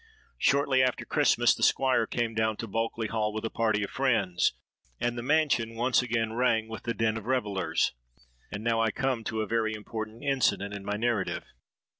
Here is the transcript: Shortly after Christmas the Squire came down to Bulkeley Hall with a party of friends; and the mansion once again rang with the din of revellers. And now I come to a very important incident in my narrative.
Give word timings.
Shortly 0.39 0.81
after 0.81 1.05
Christmas 1.05 1.53
the 1.53 1.61
Squire 1.61 2.07
came 2.07 2.33
down 2.33 2.57
to 2.57 2.67
Bulkeley 2.67 3.05
Hall 3.05 3.31
with 3.31 3.45
a 3.45 3.51
party 3.51 3.83
of 3.83 3.91
friends; 3.91 4.51
and 4.99 5.15
the 5.15 5.21
mansion 5.21 5.75
once 5.75 6.01
again 6.01 6.33
rang 6.33 6.67
with 6.67 6.81
the 6.85 6.95
din 6.95 7.17
of 7.17 7.27
revellers. 7.27 7.93
And 8.51 8.63
now 8.63 8.81
I 8.81 8.89
come 8.89 9.23
to 9.25 9.41
a 9.41 9.45
very 9.47 9.75
important 9.75 10.23
incident 10.23 10.73
in 10.73 10.83
my 10.83 10.97
narrative. 10.97 11.43